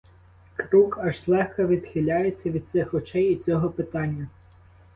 [0.57, 4.27] Крук аж злегка відхиляється від цих очей і цього питання.